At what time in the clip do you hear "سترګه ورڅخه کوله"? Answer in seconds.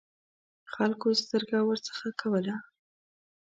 1.21-2.55